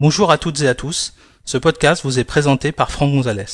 Bonjour 0.00 0.32
à 0.32 0.38
toutes 0.38 0.60
et 0.60 0.66
à 0.66 0.74
tous. 0.74 1.14
Ce 1.44 1.56
podcast 1.56 2.02
vous 2.02 2.18
est 2.18 2.24
présenté 2.24 2.72
par 2.72 2.90
Franck 2.90 3.12
Gonzalez. 3.12 3.44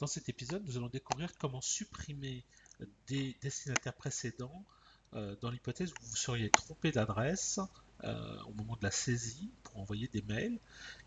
Dans 0.00 0.08
cet 0.08 0.28
épisode, 0.28 0.64
nous 0.66 0.76
allons 0.76 0.88
découvrir 0.88 1.30
comment 1.38 1.60
supprimer 1.60 2.44
des 3.06 3.36
destinataires 3.40 3.94
précédents 3.94 4.64
dans 5.12 5.50
l'hypothèse 5.50 5.90
où 5.90 6.04
vous 6.04 6.16
seriez 6.16 6.50
trompé 6.50 6.92
d'adresse 6.92 7.60
euh, 8.04 8.36
au 8.46 8.52
moment 8.52 8.76
de 8.76 8.84
la 8.84 8.92
saisie 8.92 9.50
pour 9.64 9.80
envoyer 9.80 10.08
des 10.12 10.22
mails 10.22 10.56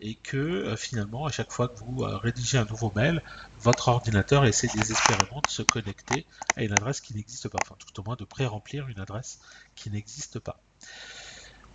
et 0.00 0.14
que 0.14 0.38
euh, 0.38 0.74
finalement 0.74 1.26
à 1.26 1.30
chaque 1.30 1.52
fois 1.52 1.68
que 1.68 1.78
vous 1.80 1.98
rédigez 1.98 2.56
un 2.56 2.64
nouveau 2.64 2.90
mail, 2.96 3.22
votre 3.60 3.88
ordinateur 3.88 4.46
essaie 4.46 4.68
désespérément 4.68 5.42
de 5.44 5.50
se 5.50 5.60
connecter 5.60 6.24
à 6.56 6.62
une 6.62 6.72
adresse 6.72 7.02
qui 7.02 7.14
n'existe 7.14 7.48
pas, 7.48 7.58
enfin 7.60 7.74
tout 7.78 8.00
au 8.00 8.04
moins 8.04 8.16
de 8.16 8.24
pré-remplir 8.24 8.88
une 8.88 9.00
adresse 9.00 9.38
qui 9.74 9.90
n'existe 9.90 10.38
pas. 10.38 10.62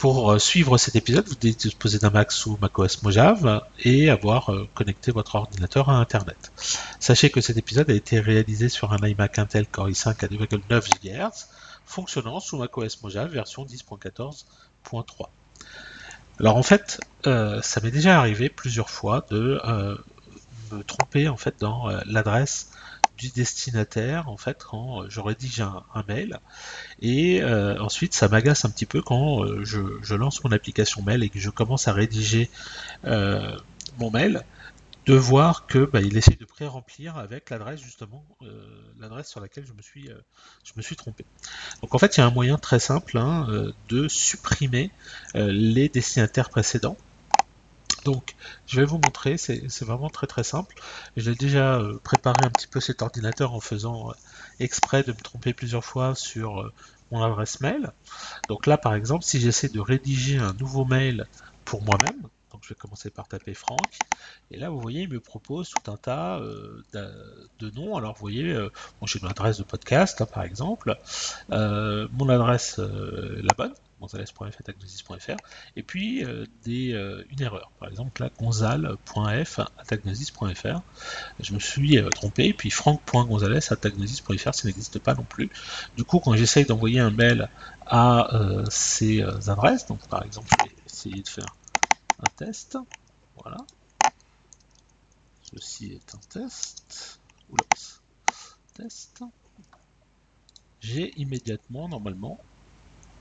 Pour 0.03 0.37
suivre 0.41 0.77
cet 0.77 0.97
épisode, 0.97 1.25
vous 1.29 1.35
devez 1.35 1.53
disposer 1.53 1.97
d'un 1.97 2.09
Mac 2.09 2.33
sous 2.33 2.57
macOS 2.61 3.03
Mojave 3.03 3.61
et 3.79 4.09
avoir 4.09 4.51
connecté 4.73 5.13
votre 5.13 5.35
ordinateur 5.35 5.87
à 5.87 5.93
Internet. 5.93 6.51
Sachez 6.99 7.29
que 7.29 7.39
cet 7.39 7.55
épisode 7.55 7.89
a 7.89 7.93
été 7.93 8.19
réalisé 8.19 8.67
sur 8.67 8.91
un 8.91 8.97
iMac 8.97 9.39
Intel 9.39 9.65
Core 9.65 9.87
i5 9.87 10.09
à 10.09 10.27
2,9 10.27 10.89
GHz, 11.01 11.47
fonctionnant 11.85 12.41
sous 12.41 12.57
macOS 12.57 13.01
Mojave 13.01 13.31
version 13.31 13.63
10.14.3. 13.63 15.27
Alors 16.37 16.57
en 16.57 16.63
fait, 16.63 16.99
euh, 17.25 17.61
ça 17.61 17.79
m'est 17.79 17.89
déjà 17.89 18.19
arrivé 18.19 18.49
plusieurs 18.49 18.89
fois 18.89 19.25
de 19.31 19.61
euh, 19.63 19.95
me 20.73 20.83
tromper 20.83 21.29
en 21.29 21.37
fait 21.37 21.55
dans 21.61 21.89
euh, 21.89 22.01
l'adresse 22.07 22.71
du 23.17 23.29
destinataire 23.29 24.29
en 24.29 24.37
fait 24.37 24.63
quand 24.63 25.09
je 25.09 25.19
rédige 25.19 25.61
un, 25.61 26.03
mail 26.07 26.39
et 27.01 27.43
ensuite 27.43 28.13
ça 28.13 28.27
m'agace 28.27 28.65
un 28.65 28.69
petit 28.69 28.85
peu 28.85 29.01
quand 29.01 29.63
je, 29.63 30.15
lance 30.15 30.43
mon 30.43 30.51
application 30.51 31.01
mail 31.01 31.23
et 31.23 31.29
que 31.29 31.39
je 31.39 31.49
commence 31.49 31.87
à 31.87 31.93
rédiger 31.93 32.49
mon 33.03 34.11
mail 34.11 34.43
de 35.05 35.15
voir 35.15 35.65
que 35.65 35.79
bah, 35.79 36.01
il 36.01 36.15
essaie 36.15 36.35
de 36.39 36.45
pré-remplir 36.45 37.17
avec 37.17 37.49
l'adresse 37.49 37.81
justement, 37.81 38.25
euh, 38.41 38.47
l'adresse 38.99 39.27
sur 39.27 39.41
laquelle 39.41 39.65
je 39.65 39.73
me 39.73 39.81
suis, 39.81 40.09
euh, 40.09 40.17
je 40.63 40.71
me 40.77 40.81
suis 40.81 40.95
trompé. 40.95 41.25
Donc 41.81 41.93
en 41.93 41.97
fait, 41.97 42.15
il 42.15 42.21
y 42.21 42.23
a 42.23 42.27
un 42.27 42.31
moyen 42.31 42.57
très 42.57 42.79
simple 42.79 43.17
hein, 43.17 43.47
euh, 43.49 43.73
de 43.89 44.07
supprimer 44.07 44.91
les 45.35 45.89
destinataires 45.89 46.49
précédents. 46.49 46.97
Donc, 48.03 48.35
je 48.67 48.79
vais 48.79 48.85
vous 48.85 48.97
montrer, 48.97 49.37
c'est 49.37 49.81
vraiment 49.81 50.09
très 50.09 50.27
très 50.27 50.43
simple. 50.43 50.75
J'ai 51.17 51.35
déjà 51.35 51.81
préparé 52.03 52.43
un 52.43 52.49
petit 52.49 52.67
peu 52.67 52.79
cet 52.79 53.01
ordinateur 53.01 53.53
en 53.53 53.59
faisant 53.59 54.11
exprès 54.59 55.03
de 55.03 55.11
me 55.11 55.17
tromper 55.17 55.53
plusieurs 55.53 55.85
fois 55.85 56.15
sur 56.15 56.71
mon 57.11 57.23
adresse 57.23 57.61
mail. 57.61 57.91
Donc 58.49 58.65
là, 58.67 58.77
par 58.77 58.95
exemple, 58.95 59.23
si 59.23 59.39
j'essaie 59.39 59.69
de 59.69 59.79
rédiger 59.79 60.37
un 60.37 60.53
nouveau 60.53 60.83
mail 60.83 61.27
pour 61.63 61.81
moi-même, 61.83 62.21
donc 62.51 62.61
je 62.63 62.69
vais 62.69 62.75
commencer 62.75 63.09
par 63.09 63.27
taper 63.27 63.53
Franck. 63.53 63.89
Et 64.51 64.57
là, 64.57 64.69
vous 64.69 64.79
voyez, 64.79 65.01
il 65.01 65.09
me 65.09 65.19
propose 65.19 65.69
tout 65.69 65.91
un 65.91 65.97
tas 65.97 66.37
euh, 66.39 66.83
de, 67.59 67.69
noms. 67.71 67.97
Alors, 67.97 68.13
vous 68.13 68.19
voyez, 68.19 68.51
euh, 68.51 68.69
j'ai 69.05 69.19
une 69.19 69.27
adresse 69.27 69.57
de 69.57 69.63
podcast, 69.63 70.21
hein, 70.21 70.27
par 70.31 70.43
exemple. 70.43 70.97
Euh, 71.51 72.07
mon 72.11 72.29
adresse, 72.29 72.77
la 72.77 73.53
bonne, 73.57 73.73
gonzales.f.atagnosis.fr. 74.03 75.37
Et 75.75 75.83
puis, 75.83 76.23
des, 76.63 76.91
une 77.29 77.41
erreur. 77.41 77.71
Par 77.79 77.89
exemple, 77.89 78.21
là, 78.21 78.29
gonzal.f.atagnosis.fr. 78.39 80.81
Je 81.39 81.53
me 81.53 81.59
suis 81.59 81.99
trompé. 82.11 82.53
puis, 82.53 82.69
franck.gonzales.atagnosis.fr, 82.69 84.53
ça 84.53 84.67
n'existe 84.67 84.99
pas 84.99 85.15
non 85.15 85.23
plus. 85.23 85.49
Du 85.97 86.03
coup, 86.03 86.19
quand 86.19 86.35
j'essaye 86.35 86.65
d'envoyer 86.65 86.99
un 86.99 87.11
mail 87.11 87.49
à 87.87 88.27
ces 88.69 89.23
adresses, 89.47 89.87
donc 89.87 90.05
par 90.07 90.23
exemple, 90.23 90.49
je 90.51 90.57
vais 90.65 90.71
essayer 90.85 91.21
de 91.21 91.29
faire 91.29 91.45
test. 92.35 92.77
Voilà. 93.41 93.57
Ceci 95.41 95.93
est 95.93 96.15
un 96.15 96.19
test. 96.29 97.19
Test. 98.73 99.23
J'ai 100.79 101.13
immédiatement, 101.19 101.87
normalement, 101.87 102.39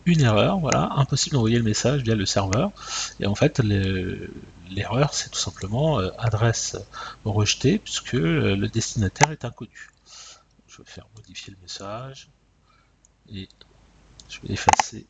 une 0.06 0.20
erreur. 0.20 0.58
Voilà, 0.58 0.92
impossible 0.96 1.34
d'envoyer 1.34 1.58
le 1.58 1.64
message 1.64 2.02
via 2.02 2.14
le 2.14 2.26
serveur. 2.26 2.72
Et 3.20 3.26
en 3.26 3.34
fait, 3.34 3.58
l'erreur, 3.60 5.14
c'est 5.14 5.30
tout 5.30 5.38
simplement 5.38 5.98
euh, 6.00 6.10
adresse 6.18 6.76
rejetée, 7.24 7.78
puisque 7.78 8.14
euh, 8.14 8.56
le 8.56 8.68
destinataire 8.68 9.30
est 9.30 9.44
inconnu. 9.44 9.90
Je 10.66 10.78
vais 10.78 10.88
faire 10.88 11.06
modifier 11.16 11.52
le 11.52 11.60
message. 11.62 12.28
Et 13.32 13.48
je 14.28 14.40
vais 14.40 14.54
effacer. 14.54 15.06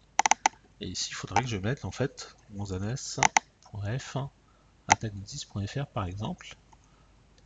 Et 0.80 0.88
ici, 0.88 1.10
il 1.10 1.14
faudrait 1.14 1.42
que 1.42 1.48
je 1.48 1.56
mette 1.56 1.84
en 1.84 1.90
fait 1.90 2.34
mon 2.50 2.64
ANS 2.72 3.20
f 3.96 4.16
par 5.94 6.04
exemple. 6.04 6.56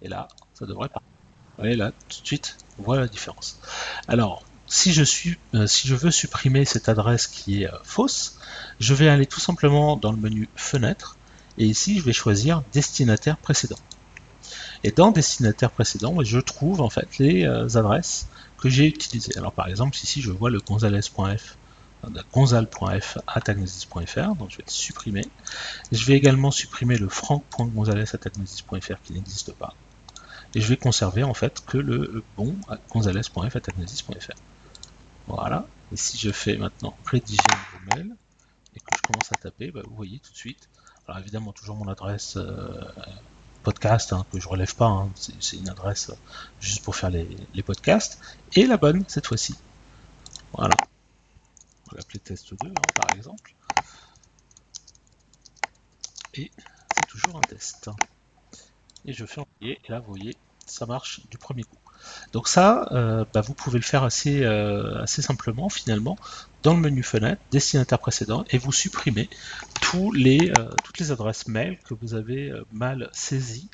Et 0.03 0.09
là, 0.09 0.29
ça 0.55 0.67
devrait 0.67 0.89
pas. 0.89 1.03
Vous 1.57 1.63
voyez 1.63 1.77
là, 1.77 1.93
tout 2.09 2.21
de 2.21 2.27
suite, 2.27 2.59
on 2.79 2.93
la 2.93 3.07
différence. 3.07 3.61
Alors, 4.09 4.45
si 4.67 4.93
je, 4.93 5.05
suis, 5.05 5.39
euh, 5.55 5.67
si 5.67 5.89
je 5.89 5.95
veux 5.95 6.11
supprimer 6.11 6.65
cette 6.65 6.89
adresse 6.89 7.27
qui 7.27 7.63
est 7.63 7.69
euh, 7.69 7.77
fausse, 7.85 8.39
je 8.81 8.95
vais 8.95 9.09
aller 9.09 9.27
tout 9.27 9.41
simplement 9.41 9.97
dans 9.97 10.13
le 10.13 10.19
menu 10.19 10.49
Fenêtre, 10.57 11.17
et 11.59 11.65
ici 11.65 11.99
je 11.99 12.05
vais 12.05 12.13
choisir 12.13 12.63
Destinataire 12.73 13.37
précédent. 13.37 13.79
Et 14.85 14.91
dans 14.91 15.11
Destinataire 15.11 15.71
précédent, 15.71 16.17
je 16.23 16.39
trouve 16.39 16.81
en 16.81 16.91
fait 16.91 17.19
les 17.19 17.45
euh, 17.45 17.69
adresses 17.77 18.27
que 18.59 18.69
j'ai 18.69 18.87
utilisées. 18.87 19.37
Alors 19.37 19.53
par 19.53 19.69
exemple, 19.69 19.97
ici 19.97 20.21
je 20.21 20.31
vois 20.31 20.51
le 20.51 20.61
gonzales.f 20.61 21.57
gonzal.f 22.33 23.19
donc 24.39 24.51
je 24.51 24.57
vais 24.59 24.65
le 24.65 24.71
supprimer. 24.71 25.25
Je 25.91 26.05
vais 26.05 26.15
également 26.15 26.51
supprimer 26.51 26.99
le 26.99 27.09
franck.gonzales.atagnosis.fr 27.09 29.03
qui 29.03 29.13
n'existe 29.13 29.53
pas. 29.53 29.75
Et 30.55 30.61
je 30.61 30.69
vais 30.69 30.77
conserver 30.77 31.25
en 31.25 31.35
fait 31.35 31.65
que 31.67 31.79
le 31.79 32.23
bon 32.37 32.55
gonzales.f.atagnosis.fr. 32.91 34.35
Voilà. 35.27 35.67
Et 35.93 35.97
si 35.97 36.19
je 36.19 36.31
fais 36.31 36.57
maintenant 36.57 36.97
rédiger 37.05 37.41
un 37.53 37.57
nouveau 37.57 37.97
mail 37.97 38.17
et 38.75 38.81
que 38.81 38.97
je 38.97 39.03
commence 39.03 39.33
à 39.33 39.37
taper, 39.37 39.71
bah, 39.71 39.83
vous 39.85 39.95
voyez 39.95 40.19
tout 40.19 40.33
de 40.33 40.37
suite. 40.37 40.69
Alors 41.07 41.21
évidemment 41.21 41.53
toujours 41.53 41.77
mon 41.77 41.89
adresse 41.89 42.37
euh, 42.37 42.81
podcast 43.63 44.13
hein, 44.13 44.27
que 44.33 44.41
je 44.41 44.49
relève 44.49 44.75
pas, 44.75 44.87
hein. 44.87 45.11
c'est 45.41 45.57
une 45.57 45.69
adresse 45.69 46.11
juste 46.61 46.83
pour 46.83 46.97
faire 46.97 47.11
les, 47.11 47.29
les 47.55 47.63
podcasts, 47.63 48.21
et 48.55 48.67
la 48.67 48.77
bonne 48.77 49.05
cette 49.07 49.27
fois-ci. 49.27 49.55
Voilà 50.53 50.75
on 51.87 51.95
va 51.95 51.99
l'appeler 51.99 52.19
test 52.19 52.55
2 52.55 52.69
hein, 52.69 52.73
par 52.95 53.17
exemple. 53.17 53.55
Et 56.35 56.51
c'est 56.95 57.07
toujours 57.09 57.37
un 57.37 57.41
test. 57.41 57.91
Et 59.05 59.13
je 59.13 59.25
fais 59.25 59.41
envoyer, 59.41 59.81
et 59.85 59.93
là 59.93 60.01
vous 60.01 60.13
voyez, 60.15 60.37
ça 60.67 60.87
marche 60.87 61.27
du 61.29 61.39
premier 61.39 61.63
coup. 61.63 61.79
Donc 62.33 62.49
ça, 62.49 62.89
euh, 62.93 63.25
bah, 63.33 63.41
vous 63.41 63.55
pouvez 63.55 63.79
le 63.79 63.85
faire 63.85 64.05
assez, 64.05 64.45
euh, 64.45 65.03
assez 65.03 65.23
simplement 65.23 65.69
finalement 65.69 66.17
dans 66.63 66.75
le 66.75 66.81
menu 66.81 67.03
fenêtre, 67.03 67.43
destinataire 67.51 67.99
précédent, 67.99 68.45
et 68.51 68.59
vous 68.59 68.73
supprimez 68.73 69.31
euh, 69.95 70.69
toutes 70.83 70.99
les 70.99 71.13
adresses 71.13 71.47
mail 71.47 71.79
que 71.85 71.95
vous 71.95 72.15
avez 72.15 72.53
mal 72.73 73.09
saisies. 73.13 73.71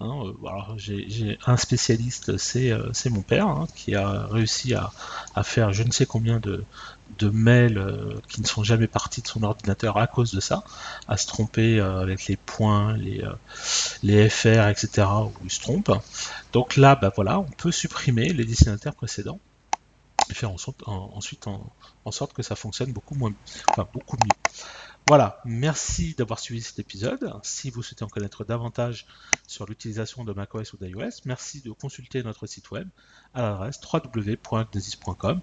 Hein, 0.00 0.34
j'ai 0.76 1.38
un 1.46 1.56
spécialiste, 1.56 2.36
c'est 2.36 3.10
mon 3.10 3.22
père, 3.22 3.46
hein, 3.46 3.68
qui 3.76 3.94
a 3.94 4.26
réussi 4.26 4.74
à, 4.74 4.90
faire 5.44 5.72
je 5.72 5.84
ne 5.84 5.92
sais 5.92 6.04
combien 6.04 6.40
de, 6.40 6.64
mails 7.22 7.78
euh, 7.78 8.16
qui 8.28 8.40
ne 8.40 8.46
sont 8.46 8.64
jamais 8.64 8.88
partis 8.88 9.22
de 9.22 9.28
son 9.28 9.44
ordinateur 9.44 9.96
à 9.98 10.08
cause 10.08 10.34
de 10.34 10.40
ça, 10.40 10.64
à 11.06 11.16
se 11.16 11.26
tromper 11.28 11.78
euh, 11.78 12.00
avec 12.00 12.26
les 12.26 12.36
points, 12.36 12.96
les, 12.96 13.22
euh, 13.22 14.28
FR, 14.28 14.68
etc., 14.68 15.06
où 15.24 15.32
il 15.44 15.50
se 15.50 15.60
trompe. 15.60 15.92
Donc 16.52 16.76
là, 16.76 16.96
bah 16.96 17.12
voilà, 17.14 17.38
on 17.38 17.44
peut 17.44 17.70
supprimer 17.70 18.32
les 18.32 18.44
destinataires 18.44 18.94
précédents 18.94 19.38
et 20.28 20.34
faire 20.34 20.50
ensuite 20.50 21.46
en, 21.46 21.72
en, 22.04 22.10
sorte 22.10 22.32
que 22.32 22.42
ça 22.42 22.56
fonctionne 22.56 22.92
beaucoup, 22.92 23.14
moins, 23.14 23.32
beaucoup 23.92 24.16
mieux. 24.16 24.52
Voilà, 25.06 25.38
merci 25.44 26.14
d'avoir 26.16 26.38
suivi 26.38 26.62
cet 26.62 26.78
épisode. 26.78 27.30
Si 27.42 27.68
vous 27.68 27.82
souhaitez 27.82 28.04
en 28.04 28.08
connaître 28.08 28.42
davantage 28.42 29.06
sur 29.46 29.66
l'utilisation 29.66 30.24
de 30.24 30.32
macOS 30.32 30.72
ou 30.72 30.78
d'iOS, 30.78 31.20
merci 31.26 31.60
de 31.60 31.72
consulter 31.72 32.22
notre 32.22 32.46
site 32.46 32.70
web 32.70 32.88
à 33.34 33.42
l'adresse 33.42 33.78
www.gnosis.com, 33.92 35.40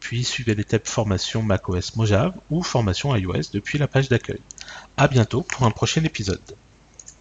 puis 0.00 0.24
suivez 0.24 0.54
les 0.54 0.64
tabs 0.64 0.86
formation 0.86 1.42
macOS 1.42 1.94
Mojave 1.96 2.34
ou 2.50 2.62
formation 2.62 3.14
iOS 3.14 3.50
depuis 3.52 3.76
la 3.76 3.86
page 3.86 4.08
d'accueil. 4.08 4.40
A 4.96 5.08
bientôt 5.08 5.42
pour 5.42 5.64
un 5.64 5.70
prochain 5.70 6.02
épisode. 6.04 6.40